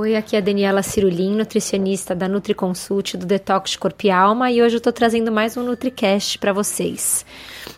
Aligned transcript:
Oi, 0.00 0.16
aqui 0.16 0.34
é 0.34 0.38
a 0.38 0.42
Daniela 0.42 0.82
Cirulim, 0.82 1.36
nutricionista 1.36 2.14
da 2.14 2.26
NutriConsult 2.26 3.18
do 3.18 3.26
Detox 3.26 3.72
de 3.72 3.78
Corpo 3.78 4.06
e 4.06 4.10
Alma, 4.10 4.50
e 4.50 4.62
hoje 4.62 4.76
eu 4.76 4.78
estou 4.78 4.94
trazendo 4.94 5.30
mais 5.30 5.58
um 5.58 5.62
NutriCast 5.62 6.38
para 6.38 6.54
vocês. 6.54 7.26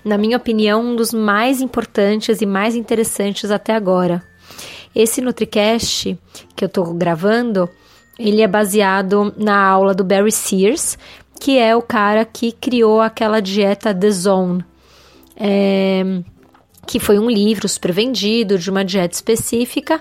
Na 0.04 0.16
minha 0.16 0.36
opinião, 0.36 0.84
um 0.84 0.94
dos 0.94 1.12
mais 1.12 1.60
importantes 1.60 2.40
e 2.40 2.46
mais 2.46 2.76
interessantes 2.76 3.50
até 3.50 3.74
agora. 3.74 4.22
Esse 4.94 5.20
NutriCast 5.20 6.16
que 6.54 6.64
eu 6.64 6.68
estou 6.68 6.94
gravando, 6.94 7.68
ele 8.16 8.40
é 8.40 8.46
baseado 8.46 9.34
na 9.36 9.60
aula 9.60 9.92
do 9.92 10.04
Barry 10.04 10.30
Sears, 10.30 10.96
que 11.40 11.58
é 11.58 11.74
o 11.74 11.82
cara 11.82 12.24
que 12.24 12.52
criou 12.52 13.00
aquela 13.00 13.40
dieta 13.40 13.92
The 13.92 14.10
Zone. 14.12 14.64
É, 15.36 16.22
que 16.86 16.98
foi 16.98 17.18
um 17.18 17.30
livro 17.30 17.68
super 17.68 17.92
vendido 17.92 18.58
de 18.58 18.70
uma 18.70 18.84
dieta 18.84 19.14
específica 19.14 20.00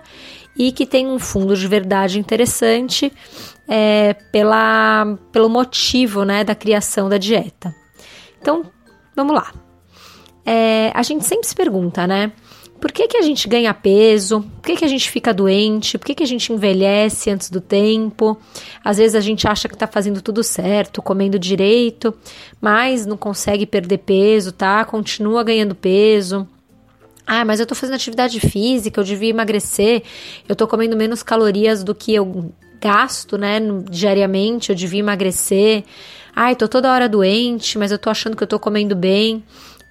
e 0.55 0.71
que 0.71 0.85
tem 0.85 1.07
um 1.07 1.19
fundo 1.19 1.55
de 1.55 1.67
verdade 1.67 2.19
interessante 2.19 3.11
é, 3.67 4.13
pela, 4.31 5.17
pelo 5.31 5.49
motivo 5.49 6.23
né, 6.23 6.43
da 6.43 6.55
criação 6.55 7.09
da 7.09 7.17
dieta. 7.17 7.73
Então, 8.41 8.65
vamos 9.15 9.35
lá. 9.35 9.53
É, 10.45 10.91
a 10.93 11.03
gente 11.03 11.25
sempre 11.25 11.47
se 11.47 11.55
pergunta, 11.55 12.07
né? 12.07 12.31
Por 12.81 12.91
que, 12.91 13.07
que 13.07 13.17
a 13.17 13.21
gente 13.21 13.47
ganha 13.47 13.75
peso? 13.75 14.41
Por 14.59 14.63
que, 14.63 14.77
que 14.77 14.85
a 14.85 14.87
gente 14.87 15.07
fica 15.07 15.31
doente? 15.31 15.99
Por 15.99 16.05
que, 16.07 16.15
que 16.15 16.23
a 16.23 16.27
gente 16.27 16.51
envelhece 16.51 17.29
antes 17.29 17.47
do 17.51 17.61
tempo? 17.61 18.35
Às 18.83 18.97
vezes 18.97 19.13
a 19.13 19.19
gente 19.19 19.47
acha 19.47 19.67
que 19.67 19.75
está 19.75 19.85
fazendo 19.85 20.19
tudo 20.19 20.43
certo, 20.43 20.99
comendo 20.99 21.37
direito, 21.37 22.11
mas 22.59 23.05
não 23.05 23.15
consegue 23.15 23.67
perder 23.67 23.99
peso, 23.99 24.51
tá? 24.51 24.83
Continua 24.83 25.43
ganhando 25.43 25.75
peso. 25.75 26.47
Ah, 27.25 27.45
mas 27.45 27.59
eu 27.59 27.65
tô 27.65 27.75
fazendo 27.75 27.95
atividade 27.95 28.39
física, 28.39 28.99
eu 28.99 29.05
devia 29.05 29.29
emagrecer, 29.29 30.03
eu 30.47 30.55
tô 30.55 30.67
comendo 30.67 30.97
menos 30.97 31.23
calorias 31.23 31.83
do 31.83 31.93
que 31.93 32.13
eu 32.13 32.53
gasto, 32.81 33.37
né, 33.37 33.59
diariamente, 33.89 34.71
eu 34.71 34.75
devia 34.75 34.99
emagrecer. 34.99 35.83
Ai, 36.35 36.55
tô 36.55 36.67
toda 36.67 36.91
hora 36.91 37.07
doente, 37.07 37.77
mas 37.77 37.91
eu 37.91 37.99
tô 37.99 38.09
achando 38.09 38.35
que 38.35 38.43
eu 38.43 38.47
tô 38.47 38.59
comendo 38.59 38.95
bem. 38.95 39.43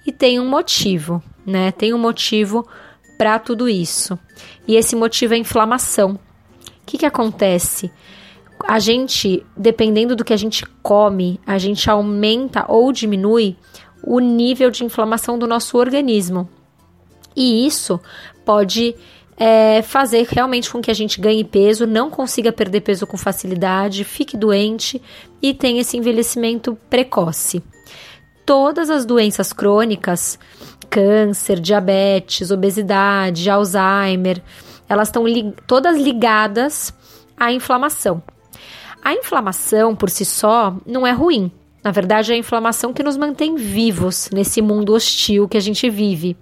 E 0.05 0.11
tem 0.11 0.39
um 0.39 0.49
motivo, 0.49 1.23
né? 1.45 1.71
Tem 1.71 1.93
um 1.93 1.97
motivo 1.97 2.67
para 3.17 3.37
tudo 3.37 3.69
isso. 3.69 4.17
E 4.67 4.75
esse 4.75 4.95
motivo 4.95 5.35
é 5.35 5.37
inflamação. 5.37 6.13
O 6.13 6.85
que 6.85 6.97
que 6.97 7.05
acontece? 7.05 7.91
A 8.67 8.79
gente, 8.79 9.45
dependendo 9.55 10.15
do 10.15 10.25
que 10.25 10.33
a 10.33 10.37
gente 10.37 10.65
come, 10.81 11.39
a 11.45 11.57
gente 11.57 11.89
aumenta 11.89 12.65
ou 12.67 12.91
diminui 12.91 13.55
o 14.03 14.19
nível 14.19 14.71
de 14.71 14.83
inflamação 14.83 15.37
do 15.37 15.47
nosso 15.47 15.77
organismo. 15.77 16.49
E 17.35 17.65
isso 17.65 17.99
pode 18.45 18.95
é, 19.37 19.81
fazer 19.81 20.27
realmente 20.29 20.69
com 20.69 20.81
que 20.81 20.91
a 20.91 20.93
gente 20.93 21.19
ganhe 21.19 21.43
peso, 21.43 21.87
não 21.87 22.09
consiga 22.09 22.51
perder 22.51 22.81
peso 22.81 23.07
com 23.07 23.17
facilidade, 23.17 24.03
fique 24.03 24.37
doente 24.37 25.01
e 25.41 25.53
tenha 25.53 25.81
esse 25.81 25.97
envelhecimento 25.97 26.77
precoce. 26.89 27.63
Todas 28.45 28.89
as 28.89 29.05
doenças 29.05 29.51
crônicas, 29.51 30.37
câncer, 30.89 31.59
diabetes, 31.59 32.51
obesidade, 32.51 33.49
Alzheimer, 33.49 34.41
elas 34.87 35.07
estão 35.07 35.27
li 35.27 35.53
todas 35.65 35.97
ligadas 35.97 36.93
à 37.37 37.51
inflamação. 37.51 38.21
A 39.03 39.13
inflamação 39.13 39.95
por 39.95 40.09
si 40.09 40.25
só 40.25 40.75
não 40.85 41.07
é 41.07 41.11
ruim. 41.11 41.51
Na 41.83 41.89
verdade, 41.89 42.31
é 42.31 42.35
a 42.35 42.37
inflamação 42.37 42.93
que 42.93 43.01
nos 43.01 43.17
mantém 43.17 43.55
vivos 43.55 44.29
nesse 44.31 44.61
mundo 44.61 44.93
hostil 44.93 45.47
que 45.47 45.57
a 45.57 45.61
gente 45.61 45.89
vive. 45.89 46.37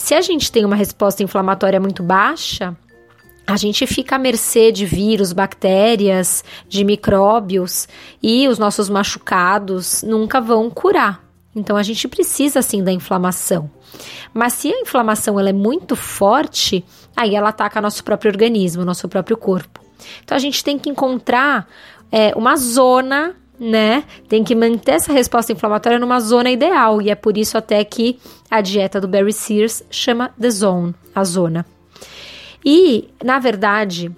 Se 0.00 0.14
a 0.14 0.22
gente 0.22 0.50
tem 0.50 0.64
uma 0.64 0.74
resposta 0.74 1.22
inflamatória 1.22 1.78
muito 1.78 2.02
baixa, 2.02 2.74
a 3.46 3.54
gente 3.58 3.86
fica 3.86 4.16
à 4.16 4.18
mercê 4.18 4.72
de 4.72 4.86
vírus, 4.86 5.30
bactérias, 5.30 6.42
de 6.66 6.82
micróbios 6.84 7.86
e 8.22 8.48
os 8.48 8.58
nossos 8.58 8.88
machucados 8.88 10.02
nunca 10.02 10.40
vão 10.40 10.70
curar. 10.70 11.22
Então 11.54 11.76
a 11.76 11.82
gente 11.82 12.08
precisa 12.08 12.62
sim 12.62 12.82
da 12.82 12.90
inflamação. 12.90 13.70
Mas 14.32 14.54
se 14.54 14.72
a 14.72 14.80
inflamação 14.80 15.38
ela 15.38 15.50
é 15.50 15.52
muito 15.52 15.94
forte, 15.94 16.82
aí 17.14 17.36
ela 17.36 17.50
ataca 17.50 17.78
nosso 17.80 18.02
próprio 18.02 18.32
organismo, 18.32 18.86
nosso 18.86 19.06
próprio 19.06 19.36
corpo. 19.36 19.80
Então 20.24 20.34
a 20.34 20.40
gente 20.40 20.64
tem 20.64 20.78
que 20.78 20.88
encontrar 20.88 21.68
é, 22.10 22.32
uma 22.34 22.56
zona 22.56 23.36
né? 23.60 24.04
Tem 24.26 24.42
que 24.42 24.54
manter 24.54 24.92
essa 24.92 25.12
resposta 25.12 25.52
inflamatória 25.52 25.98
numa 25.98 26.18
zona 26.18 26.50
ideal, 26.50 27.02
e 27.02 27.10
é 27.10 27.14
por 27.14 27.36
isso 27.36 27.58
até 27.58 27.84
que 27.84 28.18
a 28.50 28.62
dieta 28.62 28.98
do 28.98 29.06
Barry 29.06 29.34
Sears 29.34 29.84
chama 29.90 30.30
The 30.40 30.50
Zone, 30.50 30.94
a 31.14 31.22
zona. 31.22 31.66
E, 32.64 33.08
na 33.22 33.38
verdade, 33.38 34.10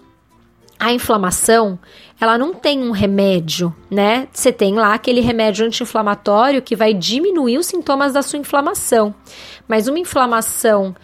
a 0.78 0.92
inflamação, 0.92 1.78
ela 2.20 2.38
não 2.38 2.54
tem 2.54 2.81
um 2.81 2.92
remédio, 2.92 3.75
né? 3.91 4.28
Você 4.32 4.52
tem 4.52 4.75
lá 4.75 4.94
aquele 4.94 5.20
remédio 5.20 5.66
anti-inflamatório 5.66 6.62
que 6.62 6.76
vai 6.76 6.94
diminuir 6.94 7.58
os 7.58 7.66
sintomas 7.66 8.12
da 8.12 8.22
sua 8.22 8.38
inflamação. 8.38 9.14
Mas 9.66 9.88
uma 9.88 9.98
inflamação 9.98 10.94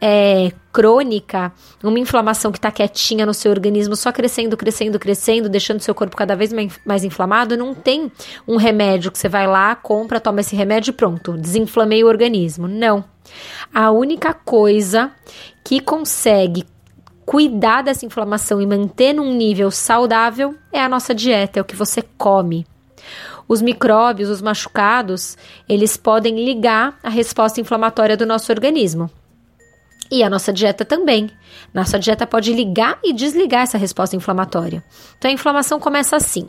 é, 0.00 0.52
crônica, 0.72 1.52
uma 1.82 1.98
inflamação 1.98 2.52
que 2.52 2.58
está 2.58 2.70
quietinha 2.70 3.26
no 3.26 3.34
seu 3.34 3.50
organismo, 3.50 3.96
só 3.96 4.12
crescendo, 4.12 4.56
crescendo, 4.56 4.98
crescendo, 4.98 5.48
deixando 5.48 5.80
seu 5.80 5.94
corpo 5.94 6.16
cada 6.16 6.36
vez 6.36 6.52
mais, 6.84 7.04
inflamado, 7.04 7.56
não 7.56 7.74
tem 7.74 8.10
um 8.46 8.56
remédio 8.56 9.10
que 9.10 9.18
você 9.18 9.28
vai 9.28 9.46
lá, 9.46 9.74
compra, 9.74 10.20
toma 10.20 10.40
esse 10.40 10.54
remédio 10.54 10.90
e 10.90 10.94
pronto, 10.94 11.36
desinflamei 11.36 12.04
o 12.04 12.06
organismo. 12.06 12.68
Não. 12.68 13.04
A 13.74 13.90
única 13.90 14.32
coisa 14.32 15.10
que 15.64 15.80
consegue 15.80 16.64
cuidar 17.26 17.82
dessa 17.82 18.06
inflamação 18.06 18.60
e 18.60 18.66
manter 18.66 19.12
num 19.12 19.34
nível 19.34 19.70
saudável 19.70 20.54
é 20.72 20.80
a 20.80 20.88
nossa 20.88 21.14
dieta, 21.14 21.58
é 21.58 21.62
o 21.62 21.64
que 21.64 21.76
você 21.76 22.02
come. 22.16 22.66
Os 23.46 23.62
micróbios, 23.62 24.28
os 24.28 24.42
machucados, 24.42 25.36
eles 25.68 25.96
podem 25.96 26.44
ligar 26.44 26.98
a 27.02 27.08
resposta 27.08 27.60
inflamatória 27.60 28.16
do 28.16 28.26
nosso 28.26 28.52
organismo. 28.52 29.10
E 30.10 30.22
a 30.22 30.30
nossa 30.30 30.52
dieta 30.52 30.84
também. 30.84 31.30
Nossa 31.72 31.98
dieta 31.98 32.26
pode 32.26 32.52
ligar 32.52 32.98
e 33.04 33.12
desligar 33.12 33.62
essa 33.62 33.76
resposta 33.76 34.16
inflamatória. 34.16 34.82
Então 35.18 35.30
a 35.30 35.34
inflamação 35.34 35.78
começa 35.78 36.16
assim: 36.16 36.48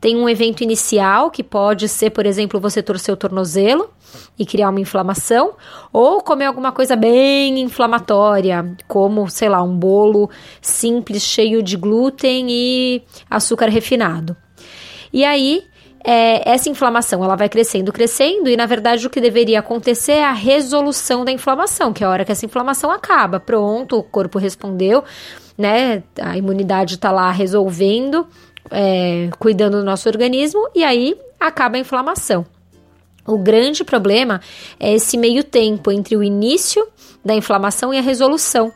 tem 0.00 0.16
um 0.16 0.28
evento 0.28 0.62
inicial 0.62 1.30
que 1.30 1.42
pode 1.42 1.88
ser, 1.88 2.10
por 2.10 2.26
exemplo, 2.26 2.60
você 2.60 2.82
torcer 2.82 3.12
o 3.12 3.16
tornozelo 3.16 3.90
e 4.38 4.44
criar 4.44 4.70
uma 4.70 4.80
inflamação, 4.80 5.54
ou 5.92 6.20
comer 6.20 6.46
alguma 6.46 6.72
coisa 6.72 6.96
bem 6.96 7.60
inflamatória, 7.60 8.76
como, 8.86 9.28
sei 9.30 9.48
lá, 9.48 9.62
um 9.62 9.76
bolo 9.76 10.30
simples 10.60 11.22
cheio 11.22 11.62
de 11.62 11.76
glúten 11.76 12.46
e 12.50 13.02
açúcar 13.30 13.68
refinado. 13.68 14.36
E 15.12 15.24
aí 15.24 15.66
é, 16.10 16.52
essa 16.52 16.70
inflamação 16.70 17.22
ela 17.22 17.36
vai 17.36 17.50
crescendo, 17.50 17.92
crescendo, 17.92 18.48
e 18.48 18.56
na 18.56 18.64
verdade 18.64 19.06
o 19.06 19.10
que 19.10 19.20
deveria 19.20 19.58
acontecer 19.58 20.12
é 20.12 20.24
a 20.24 20.32
resolução 20.32 21.22
da 21.22 21.30
inflamação, 21.30 21.92
que 21.92 22.02
é 22.02 22.06
a 22.06 22.10
hora 22.10 22.24
que 22.24 22.32
essa 22.32 22.46
inflamação 22.46 22.90
acaba. 22.90 23.38
Pronto, 23.38 23.98
o 23.98 24.02
corpo 24.02 24.38
respondeu, 24.38 25.04
né? 25.58 26.02
A 26.18 26.34
imunidade 26.38 26.94
está 26.94 27.10
lá 27.10 27.30
resolvendo, 27.30 28.26
é, 28.70 29.28
cuidando 29.38 29.80
do 29.80 29.84
nosso 29.84 30.08
organismo, 30.08 30.70
e 30.74 30.82
aí 30.82 31.14
acaba 31.38 31.76
a 31.76 31.80
inflamação. 31.80 32.46
O 33.26 33.36
grande 33.36 33.84
problema 33.84 34.40
é 34.80 34.94
esse 34.94 35.18
meio 35.18 35.44
tempo 35.44 35.92
entre 35.92 36.16
o 36.16 36.22
início 36.22 36.88
da 37.22 37.34
inflamação 37.34 37.92
e 37.92 37.98
a 37.98 38.02
resolução. 38.02 38.72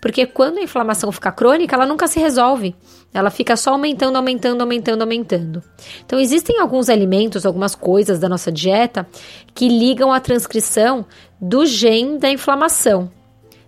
Porque 0.00 0.26
quando 0.26 0.58
a 0.58 0.62
inflamação 0.62 1.10
fica 1.10 1.32
crônica, 1.32 1.74
ela 1.74 1.86
nunca 1.86 2.06
se 2.06 2.20
resolve. 2.20 2.76
Ela 3.12 3.30
fica 3.30 3.56
só 3.56 3.70
aumentando, 3.70 4.16
aumentando, 4.16 4.60
aumentando, 4.60 5.02
aumentando. 5.02 5.62
Então, 6.04 6.20
existem 6.20 6.60
alguns 6.60 6.88
alimentos, 6.88 7.46
algumas 7.46 7.74
coisas 7.74 8.18
da 8.18 8.28
nossa 8.28 8.52
dieta 8.52 9.08
que 9.54 9.68
ligam 9.68 10.12
a 10.12 10.20
transcrição 10.20 11.06
do 11.40 11.64
gene 11.64 12.18
da 12.18 12.30
inflamação, 12.30 13.10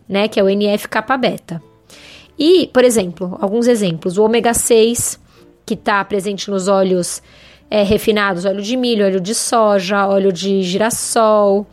né? 0.09 0.29
Que 0.29 0.39
é 0.39 0.43
o 0.43 0.49
NF-kappa 0.49 1.17
beta. 1.17 1.63
E, 2.39 2.69
por 2.73 2.85
exemplo, 2.85 3.37
alguns 3.41 3.67
exemplos: 3.67 4.19
o 4.19 4.25
ômega 4.25 4.53
6, 4.53 5.19
que 5.65 5.75
está 5.75 6.05
presente 6.05 6.51
nos 6.51 6.69
óleos 6.69 7.23
é, 7.71 7.83
refinados, 7.83 8.45
óleo 8.45 8.63
de 8.63 8.77
milho, 8.77 9.07
óleo 9.07 9.21
de 9.21 9.35
soja, 9.35 10.07
óleo 10.07 10.33
de 10.33 10.63
girassol, 10.63 11.67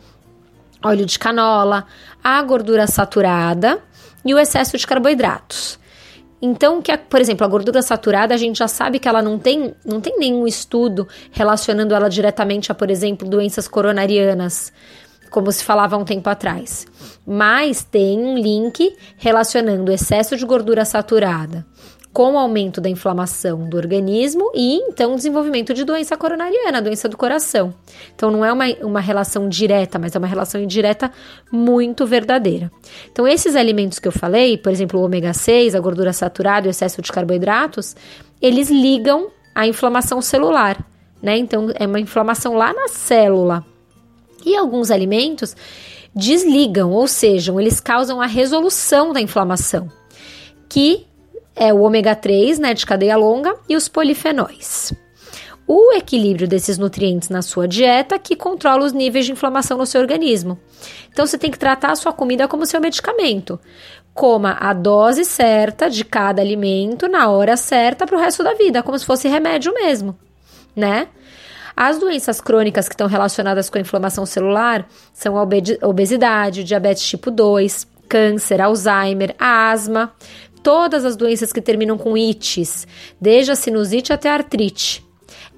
óleo 0.82 1.04
de 1.04 1.18
canola, 1.18 1.86
a 2.22 2.40
gordura 2.42 2.86
saturada 2.86 3.82
e 4.24 4.32
o 4.32 4.38
excesso 4.38 4.76
de 4.76 4.86
carboidratos. 4.86 5.77
Então, 6.40 6.80
que, 6.80 6.96
por 6.96 7.20
exemplo, 7.20 7.44
a 7.44 7.48
gordura 7.48 7.82
saturada, 7.82 8.34
a 8.34 8.38
gente 8.38 8.58
já 8.58 8.68
sabe 8.68 8.98
que 8.98 9.08
ela 9.08 9.20
não 9.20 9.38
tem, 9.38 9.74
não 9.84 10.00
tem 10.00 10.18
nenhum 10.18 10.46
estudo 10.46 11.06
relacionando 11.32 11.94
ela 11.94 12.08
diretamente 12.08 12.70
a, 12.70 12.74
por 12.74 12.90
exemplo, 12.90 13.28
doenças 13.28 13.66
coronarianas, 13.66 14.72
como 15.30 15.50
se 15.50 15.64
falava 15.64 15.96
há 15.96 15.98
um 15.98 16.04
tempo 16.04 16.30
atrás. 16.30 16.86
Mas 17.26 17.82
tem 17.82 18.18
um 18.18 18.38
link 18.38 18.96
relacionando 19.16 19.90
excesso 19.90 20.36
de 20.36 20.44
gordura 20.46 20.84
saturada 20.84 21.66
com 22.12 22.34
o 22.34 22.38
aumento 22.38 22.80
da 22.80 22.88
inflamação 22.88 23.68
do 23.68 23.76
organismo 23.76 24.50
e 24.54 24.76
então 24.88 25.12
o 25.12 25.16
desenvolvimento 25.16 25.74
de 25.74 25.84
doença 25.84 26.16
coronariana, 26.16 26.82
doença 26.82 27.08
do 27.08 27.16
coração. 27.16 27.74
Então 28.14 28.30
não 28.30 28.44
é 28.44 28.52
uma, 28.52 28.64
uma 28.82 29.00
relação 29.00 29.48
direta, 29.48 29.98
mas 29.98 30.14
é 30.14 30.18
uma 30.18 30.26
relação 30.26 30.60
indireta 30.60 31.12
muito 31.50 32.06
verdadeira. 32.06 32.70
Então 33.12 33.26
esses 33.26 33.54
alimentos 33.54 33.98
que 33.98 34.08
eu 34.08 34.12
falei, 34.12 34.56
por 34.56 34.72
exemplo, 34.72 35.00
o 35.00 35.04
ômega 35.04 35.32
6, 35.32 35.74
a 35.74 35.80
gordura 35.80 36.12
saturada 36.12 36.66
e 36.66 36.70
o 36.70 36.72
excesso 36.72 37.02
de 37.02 37.12
carboidratos, 37.12 37.94
eles 38.40 38.70
ligam 38.70 39.28
a 39.54 39.66
inflamação 39.66 40.22
celular, 40.22 40.84
né? 41.20 41.36
Então 41.36 41.70
é 41.74 41.86
uma 41.86 42.00
inflamação 42.00 42.54
lá 42.54 42.72
na 42.72 42.88
célula. 42.88 43.64
E 44.46 44.56
alguns 44.56 44.90
alimentos 44.90 45.54
desligam, 46.14 46.92
ou 46.92 47.06
seja, 47.06 47.52
eles 47.60 47.80
causam 47.80 48.20
a 48.20 48.26
resolução 48.26 49.12
da 49.12 49.20
inflamação, 49.20 49.90
que 50.68 51.07
é 51.58 51.74
o 51.74 51.80
ômega 51.80 52.14
3, 52.14 52.58
né, 52.60 52.72
de 52.72 52.86
cadeia 52.86 53.16
longa, 53.16 53.54
e 53.68 53.76
os 53.76 53.88
polifenóis. 53.88 54.92
O 55.66 55.92
equilíbrio 55.92 56.48
desses 56.48 56.78
nutrientes 56.78 57.28
na 57.28 57.42
sua 57.42 57.68
dieta 57.68 58.18
que 58.18 58.34
controla 58.34 58.86
os 58.86 58.92
níveis 58.94 59.26
de 59.26 59.32
inflamação 59.32 59.76
no 59.76 59.84
seu 59.84 60.00
organismo. 60.00 60.58
Então 61.12 61.26
você 61.26 61.36
tem 61.36 61.50
que 61.50 61.58
tratar 61.58 61.90
a 61.90 61.96
sua 61.96 62.12
comida 62.12 62.48
como 62.48 62.64
seu 62.64 62.80
medicamento. 62.80 63.60
Coma 64.14 64.56
a 64.58 64.72
dose 64.72 65.26
certa 65.26 65.90
de 65.90 66.04
cada 66.04 66.40
alimento 66.40 67.06
na 67.06 67.28
hora 67.28 67.54
certa 67.54 68.06
para 68.06 68.16
o 68.16 68.20
resto 68.20 68.42
da 68.42 68.54
vida, 68.54 68.82
como 68.82 68.98
se 68.98 69.04
fosse 69.04 69.28
remédio 69.28 69.74
mesmo, 69.74 70.16
né? 70.74 71.08
As 71.76 71.98
doenças 71.98 72.40
crônicas 72.40 72.88
que 72.88 72.94
estão 72.94 73.06
relacionadas 73.06 73.68
com 73.68 73.78
a 73.78 73.80
inflamação 73.82 74.24
celular 74.24 74.88
são 75.12 75.36
a 75.36 75.46
obesidade, 75.86 76.64
diabetes 76.64 77.06
tipo 77.06 77.30
2, 77.30 77.86
câncer, 78.08 78.60
Alzheimer, 78.60 79.36
asma, 79.38 80.12
todas 80.58 81.04
as 81.04 81.16
doenças 81.16 81.52
que 81.52 81.60
terminam 81.60 81.96
com 81.96 82.16
ites, 82.16 82.86
desde 83.20 83.52
a 83.52 83.56
sinusite 83.56 84.12
até 84.12 84.28
a 84.30 84.34
artrite. 84.34 85.06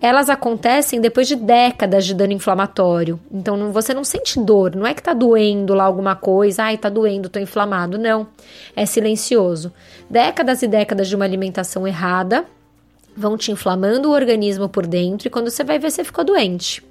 Elas 0.01 0.31
acontecem 0.31 0.99
depois 0.99 1.29
de 1.29 1.37
décadas 1.37 2.07
de 2.07 2.15
dano 2.15 2.33
inflamatório. 2.33 3.21
Então 3.31 3.57
não, 3.57 3.71
você 3.71 3.93
não 3.93 4.03
sente 4.03 4.41
dor, 4.41 4.75
não 4.75 4.87
é 4.87 4.95
que 4.95 5.03
tá 5.03 5.13
doendo 5.13 5.75
lá 5.75 5.85
alguma 5.85 6.17
coisa, 6.17 6.65
ai, 6.65 6.79
tá 6.79 6.89
doendo, 6.89 7.29
tô 7.29 7.39
inflamado. 7.39 7.99
Não. 7.99 8.29
É 8.75 8.87
silencioso. 8.87 9.73
Décadas 10.09 10.63
e 10.63 10.67
décadas 10.67 11.07
de 11.07 11.15
uma 11.15 11.27
alimentação 11.27 11.87
errada 11.87 12.47
vão 13.15 13.37
te 13.37 13.53
inflamando 13.53 14.09
o 14.09 14.13
organismo 14.13 14.69
por 14.69 14.87
dentro 14.87 15.29
e 15.29 15.31
quando 15.31 15.51
você 15.51 15.63
vai 15.63 15.79
ver, 15.79 15.91
você 15.91 16.03
ficou 16.03 16.25
doente. 16.25 16.83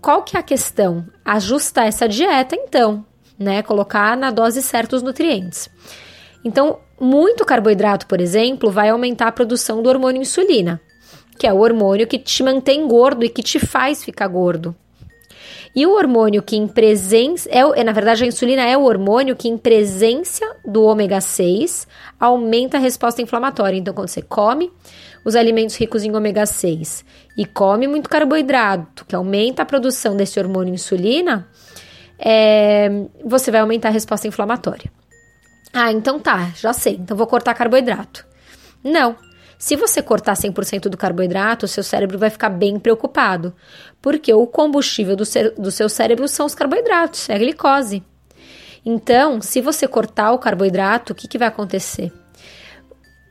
Qual 0.00 0.22
que 0.22 0.36
é 0.36 0.40
a 0.40 0.42
questão? 0.42 1.06
Ajustar 1.24 1.86
essa 1.86 2.06
dieta, 2.06 2.54
então, 2.54 3.06
né? 3.38 3.62
Colocar 3.62 4.14
na 4.14 4.30
dose 4.30 4.60
certa 4.60 4.96
os 4.96 5.02
nutrientes. 5.02 5.70
Então, 6.44 6.78
muito 7.00 7.44
carboidrato, 7.44 8.06
por 8.06 8.20
exemplo, 8.20 8.70
vai 8.70 8.90
aumentar 8.90 9.28
a 9.28 9.32
produção 9.32 9.82
do 9.82 9.88
hormônio 9.88 10.22
insulina, 10.22 10.80
que 11.38 11.46
é 11.46 11.52
o 11.52 11.58
hormônio 11.58 12.06
que 12.06 12.18
te 12.18 12.42
mantém 12.42 12.86
gordo 12.86 13.24
e 13.24 13.28
que 13.28 13.42
te 13.42 13.58
faz 13.58 14.04
ficar 14.04 14.28
gordo. 14.28 14.74
E 15.74 15.84
o 15.86 15.92
hormônio 15.92 16.40
que 16.40 16.56
em 16.56 16.68
presença. 16.68 17.48
É, 17.50 17.82
na 17.82 17.90
verdade, 17.90 18.22
a 18.22 18.26
insulina 18.26 18.62
é 18.62 18.76
o 18.76 18.84
hormônio 18.84 19.34
que, 19.34 19.48
em 19.48 19.58
presença 19.58 20.44
do 20.64 20.84
ômega 20.84 21.20
6, 21.20 21.88
aumenta 22.20 22.76
a 22.76 22.80
resposta 22.80 23.20
inflamatória. 23.20 23.76
Então, 23.76 23.92
quando 23.92 24.08
você 24.08 24.22
come 24.22 24.70
os 25.24 25.34
alimentos 25.34 25.74
ricos 25.74 26.04
em 26.04 26.14
ômega 26.14 26.46
6 26.46 27.04
e 27.36 27.44
come 27.44 27.88
muito 27.88 28.08
carboidrato, 28.08 29.04
que 29.04 29.16
aumenta 29.16 29.62
a 29.62 29.66
produção 29.66 30.16
desse 30.16 30.38
hormônio 30.38 30.72
insulina, 30.72 31.48
é, 32.18 32.88
você 33.24 33.50
vai 33.50 33.60
aumentar 33.60 33.88
a 33.88 33.92
resposta 33.92 34.28
inflamatória. 34.28 34.92
Ah, 35.76 35.90
então 35.90 36.20
tá, 36.20 36.52
já 36.54 36.72
sei, 36.72 36.94
então 36.94 37.16
vou 37.16 37.26
cortar 37.26 37.52
carboidrato. 37.52 38.24
Não. 38.82 39.16
Se 39.58 39.74
você 39.74 40.00
cortar 40.00 40.34
100% 40.34 40.88
do 40.88 40.96
carboidrato, 40.96 41.66
seu 41.66 41.82
cérebro 41.82 42.16
vai 42.16 42.30
ficar 42.30 42.50
bem 42.50 42.78
preocupado, 42.78 43.52
porque 44.00 44.32
o 44.32 44.46
combustível 44.46 45.16
do, 45.16 45.24
do 45.58 45.70
seu 45.72 45.88
cérebro 45.88 46.28
são 46.28 46.46
os 46.46 46.54
carboidratos, 46.54 47.28
é 47.28 47.34
a 47.34 47.38
glicose. 47.38 48.04
Então, 48.86 49.40
se 49.40 49.60
você 49.60 49.88
cortar 49.88 50.32
o 50.32 50.38
carboidrato, 50.38 51.12
o 51.12 51.16
que, 51.16 51.26
que 51.26 51.38
vai 51.38 51.48
acontecer? 51.48 52.12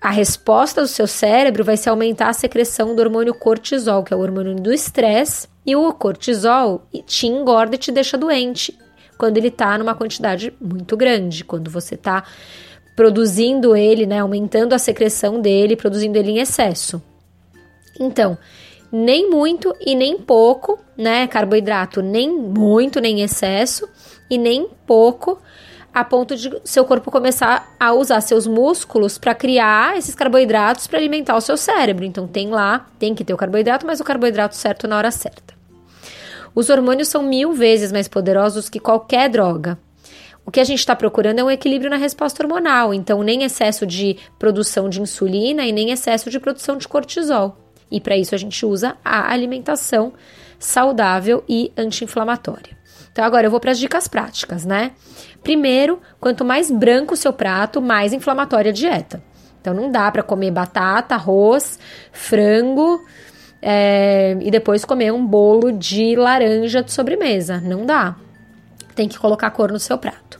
A 0.01 0.09
resposta 0.09 0.81
do 0.81 0.87
seu 0.87 1.07
cérebro 1.07 1.63
vai 1.63 1.77
ser 1.77 1.91
aumentar 1.91 2.27
a 2.27 2.33
secreção 2.33 2.93
do 2.93 3.01
hormônio 3.01 3.33
cortisol, 3.33 4.03
que 4.03 4.13
é 4.13 4.17
o 4.17 4.19
hormônio 4.19 4.55
do 4.55 4.73
estresse, 4.73 5.47
e 5.65 5.77
o 5.77 5.93
cortisol 5.93 6.85
te 7.05 7.27
engorda 7.27 7.75
e 7.75 7.79
te 7.79 7.89
deixa 7.89 8.17
doente 8.17 8.77
quando 9.17 9.37
ele 9.37 9.47
está 9.47 9.77
numa 9.77 9.95
quantidade 9.95 10.53
muito 10.59 10.95
grande, 10.97 11.43
quando 11.43 11.69
você 11.69 11.95
está 11.95 12.23
produzindo 12.95 13.75
ele, 13.75 14.05
né, 14.05 14.19
aumentando 14.19 14.73
a 14.73 14.79
secreção 14.79 15.41
dele, 15.41 15.75
produzindo 15.75 16.17
ele 16.17 16.31
em 16.31 16.39
excesso. 16.39 17.01
Então, 17.99 18.37
nem 18.91 19.29
muito 19.29 19.75
e 19.81 19.95
nem 19.95 20.17
pouco, 20.19 20.79
né, 20.97 21.27
carboidrato, 21.27 22.01
nem 22.01 22.31
muito 22.31 22.99
nem 22.99 23.21
excesso 23.21 23.87
e 24.29 24.37
nem 24.37 24.69
pouco 24.85 25.39
a 25.93 26.03
ponto 26.03 26.35
de 26.35 26.51
seu 26.63 26.83
corpo 26.85 27.11
começar 27.11 27.75
a 27.79 27.93
usar 27.93 28.19
seus 28.21 28.47
músculos 28.47 29.17
para 29.17 29.35
criar 29.35 29.95
esses 29.95 30.15
carboidratos 30.15 30.87
para 30.87 30.97
alimentar 30.97 31.35
o 31.35 31.41
seu 31.41 31.55
cérebro. 31.55 32.03
Então 32.03 32.27
tem 32.27 32.49
lá, 32.49 32.87
tem 32.97 33.13
que 33.13 33.23
ter 33.23 33.33
o 33.33 33.37
carboidrato, 33.37 33.85
mas 33.85 33.99
o 33.99 34.03
carboidrato 34.03 34.55
certo 34.55 34.87
na 34.87 34.97
hora 34.97 35.11
certa. 35.11 35.52
Os 36.55 36.69
hormônios 36.69 37.07
são 37.07 37.23
mil 37.23 37.53
vezes 37.53 37.91
mais 37.91 38.07
poderosos 38.07 38.69
que 38.69 38.79
qualquer 38.79 39.29
droga. 39.29 39.77
O 40.45 40.51
que 40.51 40.59
a 40.59 40.63
gente 40.63 40.79
está 40.79 40.95
procurando 40.95 41.39
é 41.39 41.43
um 41.43 41.51
equilíbrio 41.51 41.89
na 41.89 41.95
resposta 41.95 42.43
hormonal, 42.43 42.93
então 42.93 43.23
nem 43.23 43.43
excesso 43.43 43.85
de 43.85 44.17
produção 44.37 44.89
de 44.89 45.01
insulina 45.01 45.65
e 45.65 45.71
nem 45.71 45.91
excesso 45.91 46.29
de 46.29 46.39
produção 46.39 46.77
de 46.77 46.87
cortisol. 46.87 47.57
E 47.89 48.01
para 48.01 48.17
isso 48.17 48.35
a 48.35 48.37
gente 48.37 48.65
usa 48.65 48.97
a 49.03 49.31
alimentação 49.31 50.13
saudável 50.59 51.43
e 51.47 51.71
anti-inflamatória. 51.77 52.77
Então 53.11 53.23
agora 53.23 53.45
eu 53.45 53.51
vou 53.51 53.59
para 53.59 53.71
as 53.71 53.79
dicas 53.79 54.07
práticas, 54.07 54.65
né? 54.65 54.91
Primeiro, 55.43 56.01
quanto 56.19 56.43
mais 56.43 56.71
branco 56.71 57.13
o 57.13 57.17
seu 57.17 57.31
prato, 57.31 57.81
mais 57.81 58.11
inflamatória 58.11 58.71
a 58.71 58.73
dieta. 58.73 59.23
Então 59.61 59.73
não 59.73 59.91
dá 59.91 60.11
para 60.11 60.23
comer 60.23 60.51
batata, 60.51 61.15
arroz, 61.15 61.79
frango, 62.11 62.99
é, 63.65 64.37
e 64.41 64.51
depois 64.51 64.83
comer 64.83 65.13
um 65.13 65.25
bolo 65.25 65.71
de 65.71 66.17
laranja 66.17 66.83
de 66.83 66.91
sobremesa. 66.91 67.61
Não 67.61 67.85
dá. 67.85 68.17
Tem 68.93 69.07
que 69.07 69.17
colocar 69.17 69.49
cor 69.51 69.71
no 69.71 69.79
seu 69.79 69.97
prato. 69.97 70.37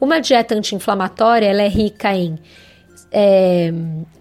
Uma 0.00 0.20
dieta 0.20 0.54
anti-inflamatória 0.54 1.46
ela 1.46 1.62
é 1.62 1.68
rica 1.68 2.14
em 2.14 2.38
é, 3.12 3.70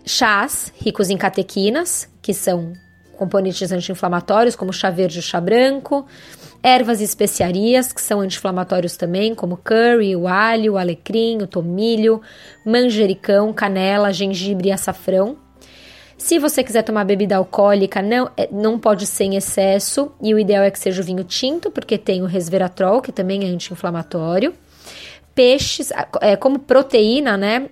chás 0.05 0.73
ricos 0.77 1.09
em 1.09 1.17
catequinas, 1.17 2.09
que 2.21 2.33
são 2.33 2.73
componentes 3.17 3.71
anti-inflamatórios, 3.71 4.55
como 4.55 4.73
chá 4.73 4.89
verde 4.89 5.19
e 5.19 5.21
chá 5.21 5.39
branco, 5.39 6.05
ervas 6.61 6.99
e 6.99 7.05
especiarias, 7.05 7.93
que 7.93 8.01
são 8.01 8.19
anti-inflamatórios 8.19 8.97
também, 8.97 9.33
como 9.33 9.55
curry, 9.55 10.13
o 10.13 10.27
alho, 10.27 10.73
o 10.73 10.77
alecrim, 10.77 11.37
o 11.37 11.47
tomilho, 11.47 12.21
manjericão, 12.65 13.53
canela, 13.53 14.11
gengibre 14.11 14.67
e 14.67 14.71
açafrão. 14.73 15.37
Se 16.21 16.37
você 16.37 16.63
quiser 16.63 16.83
tomar 16.83 17.03
bebida 17.03 17.35
alcoólica, 17.35 17.99
não, 17.99 18.29
é, 18.37 18.47
não 18.51 18.77
pode 18.77 19.07
ser 19.07 19.23
em 19.23 19.35
excesso, 19.35 20.11
e 20.21 20.35
o 20.35 20.37
ideal 20.37 20.63
é 20.63 20.69
que 20.69 20.77
seja 20.77 21.01
o 21.01 21.03
vinho 21.03 21.23
tinto, 21.23 21.71
porque 21.71 21.97
tem 21.97 22.21
o 22.21 22.27
resveratrol, 22.27 23.01
que 23.01 23.11
também 23.11 23.43
é 23.43 23.47
anti-inflamatório. 23.47 24.53
Peixes, 25.33 25.91
é, 26.21 26.35
como 26.35 26.59
proteína, 26.59 27.35
né? 27.37 27.69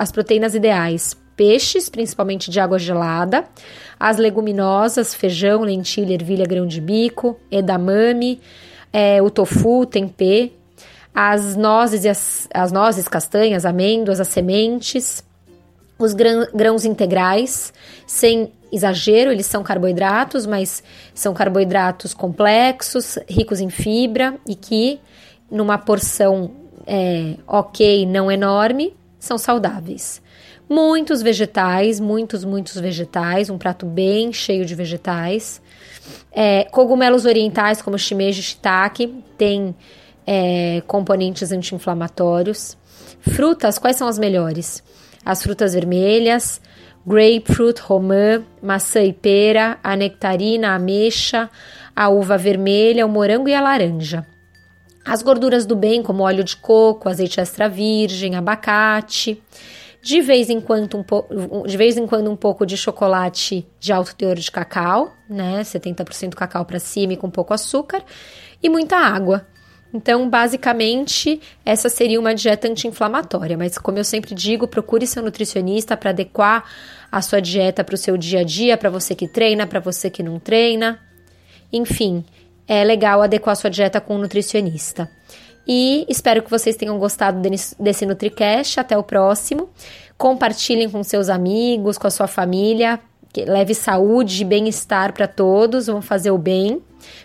As 0.00 0.10
proteínas 0.10 0.52
ideais. 0.52 1.16
Peixes, 1.36 1.88
principalmente 1.88 2.50
de 2.50 2.58
água 2.58 2.76
gelada. 2.76 3.44
As 4.00 4.16
leguminosas, 4.16 5.14
feijão, 5.14 5.62
lentilha, 5.62 6.14
ervilha, 6.14 6.44
grão 6.44 6.66
de 6.66 6.80
bico, 6.80 7.38
edamame, 7.52 8.40
é, 8.92 9.22
o 9.22 9.30
tofu, 9.30 9.86
tempê. 9.86 10.50
As 11.14 11.54
nozes, 11.54 12.04
e 12.04 12.08
as, 12.08 12.48
as 12.52 12.72
nozes, 12.72 13.06
castanhas, 13.06 13.64
amêndoas, 13.64 14.18
as 14.18 14.26
sementes 14.26 15.22
os 16.04 16.14
grãos 16.14 16.84
integrais, 16.84 17.72
sem 18.06 18.52
exagero, 18.72 19.30
eles 19.30 19.46
são 19.46 19.62
carboidratos, 19.62 20.46
mas 20.46 20.82
são 21.14 21.34
carboidratos 21.34 22.14
complexos, 22.14 23.18
ricos 23.28 23.60
em 23.60 23.68
fibra 23.68 24.38
e 24.46 24.54
que, 24.54 24.98
numa 25.50 25.76
porção 25.76 26.50
é, 26.86 27.36
ok, 27.46 28.06
não 28.06 28.30
enorme, 28.30 28.94
são 29.18 29.36
saudáveis. 29.36 30.22
Muitos 30.68 31.20
vegetais, 31.20 32.00
muitos, 32.00 32.44
muitos 32.44 32.76
vegetais, 32.76 33.50
um 33.50 33.58
prato 33.58 33.84
bem 33.84 34.32
cheio 34.32 34.64
de 34.64 34.74
vegetais. 34.74 35.60
É, 36.32 36.64
cogumelos 36.64 37.26
orientais, 37.26 37.82
como 37.82 37.98
shimeji 37.98 38.42
shiitake, 38.42 39.22
tem 39.36 39.74
é, 40.26 40.82
componentes 40.86 41.52
anti-inflamatórios. 41.52 42.76
Frutas, 43.20 43.78
quais 43.78 43.96
são 43.96 44.08
as 44.08 44.18
melhores? 44.18 44.82
As 45.24 45.42
frutas 45.42 45.74
vermelhas, 45.74 46.60
grapefruit, 47.06 47.80
romã, 47.80 48.44
maçã 48.62 49.02
e 49.02 49.12
pera, 49.12 49.78
a 49.82 49.96
nectarina, 49.96 50.70
a 50.70 50.74
ameixa, 50.76 51.50
a 51.94 52.08
uva 52.08 52.38
vermelha, 52.38 53.06
o 53.06 53.08
morango 53.08 53.48
e 53.48 53.54
a 53.54 53.60
laranja. 53.60 54.26
As 55.04 55.22
gorduras 55.22 55.66
do 55.66 55.74
bem, 55.74 56.02
como 56.02 56.22
óleo 56.22 56.44
de 56.44 56.56
coco, 56.56 57.08
azeite 57.08 57.40
extra 57.40 57.68
virgem, 57.68 58.36
abacate. 58.36 59.42
De 60.00 60.20
vez 60.20 60.50
em 60.50 60.60
quando 60.60 60.98
um, 60.98 61.62
de 61.64 61.76
vez 61.76 61.96
em 61.96 62.06
quando 62.06 62.30
um 62.30 62.36
pouco 62.36 62.66
de 62.66 62.76
chocolate 62.76 63.66
de 63.78 63.92
alto 63.92 64.14
teor 64.16 64.36
de 64.36 64.50
cacau, 64.50 65.12
né? 65.28 65.60
70% 65.62 66.34
cacau 66.34 66.64
para 66.64 66.78
cima 66.78 67.12
e 67.12 67.16
com 67.16 67.30
pouco 67.30 67.54
açúcar 67.54 68.02
e 68.62 68.68
muita 68.68 68.96
água. 68.96 69.46
Então, 69.94 70.28
basicamente, 70.28 71.40
essa 71.64 71.88
seria 71.88 72.18
uma 72.18 72.34
dieta 72.34 72.66
anti-inflamatória, 72.66 73.58
mas 73.58 73.76
como 73.76 73.98
eu 73.98 74.04
sempre 74.04 74.34
digo, 74.34 74.66
procure 74.66 75.06
seu 75.06 75.22
nutricionista 75.22 75.96
para 75.96 76.10
adequar 76.10 76.64
a 77.10 77.20
sua 77.20 77.40
dieta 77.40 77.84
para 77.84 77.94
o 77.94 77.98
seu 77.98 78.16
dia 78.16 78.40
a 78.40 78.44
dia, 78.44 78.78
para 78.78 78.88
você 78.88 79.14
que 79.14 79.28
treina, 79.28 79.66
para 79.66 79.80
você 79.80 80.08
que 80.08 80.22
não 80.22 80.38
treina. 80.38 80.98
Enfim, 81.70 82.24
é 82.66 82.82
legal 82.84 83.20
adequar 83.20 83.52
a 83.52 83.56
sua 83.56 83.68
dieta 83.68 84.00
com 84.00 84.14
um 84.14 84.18
nutricionista. 84.18 85.10
E 85.66 86.04
espero 86.08 86.42
que 86.42 86.50
vocês 86.50 86.76
tenham 86.76 86.98
gostado 86.98 87.40
desse 87.78 88.06
NutriCast. 88.06 88.80
Até 88.80 88.96
o 88.96 89.02
próximo. 89.02 89.70
Compartilhem 90.16 90.90
com 90.90 91.02
seus 91.02 91.28
amigos, 91.28 91.98
com 91.98 92.06
a 92.06 92.10
sua 92.10 92.26
família. 92.26 92.98
Leve 93.36 93.74
saúde 93.74 94.42
e 94.42 94.44
bem-estar 94.44 95.12
para 95.12 95.28
todos. 95.28 95.86
Vamos 95.86 96.04
fazer 96.04 96.30
o 96.30 96.38
bem. 96.38 96.82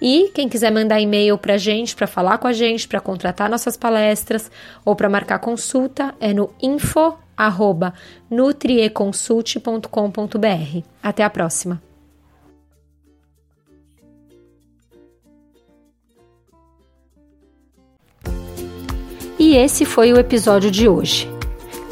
E 0.00 0.30
quem 0.34 0.48
quiser 0.48 0.72
mandar 0.72 1.00
e-mail 1.00 1.38
para 1.38 1.56
gente, 1.56 1.96
para 1.96 2.06
falar 2.06 2.36
com 2.38 2.46
a 2.46 2.52
gente, 2.52 2.86
para 2.86 3.00
contratar 3.00 3.48
nossas 3.48 3.76
palestras 3.76 4.50
ou 4.84 4.94
para 4.94 5.08
marcar 5.08 5.38
consulta, 5.38 6.14
é 6.20 6.34
no 6.34 6.50
info 6.60 7.16
arroba 7.36 7.94
nutrieconsult.com.br. 8.30 10.82
Até 11.02 11.24
a 11.24 11.30
próxima! 11.30 11.82
E 19.38 19.56
esse 19.56 19.84
foi 19.84 20.12
o 20.12 20.18
episódio 20.18 20.70
de 20.70 20.88
hoje. 20.88 21.33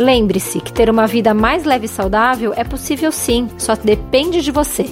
Lembre-se 0.02 0.61
que 0.61 0.73
ter 0.73 0.90
uma 0.90 1.06
vida 1.06 1.32
mais 1.32 1.62
leve 1.62 1.87
e 1.87 1.88
saudável 1.88 2.52
é 2.56 2.64
possível 2.64 3.12
sim, 3.12 3.49
só 3.56 3.76
depende 3.76 4.42
de 4.42 4.50
você. 4.50 4.85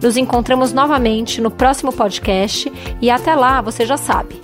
Nos 0.00 0.16
encontramos 0.16 0.72
novamente 0.72 1.40
no 1.40 1.50
próximo 1.50 1.92
podcast 1.92 2.72
e 3.02 3.10
até 3.10 3.34
lá, 3.34 3.60
você 3.60 3.84
já 3.84 3.96
sabe. 3.96 4.43